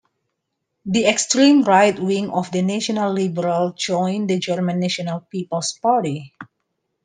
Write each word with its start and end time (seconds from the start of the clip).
The 0.83 1.05
extreme 1.05 1.61
right 1.61 1.93
wing 1.99 2.31
of 2.31 2.49
the 2.51 2.63
National 2.63 3.13
Liberals 3.13 3.75
joined 3.75 4.31
the 4.31 4.39
German 4.39 4.79
National 4.79 5.19
People's 5.19 5.73
Party. 5.79 6.33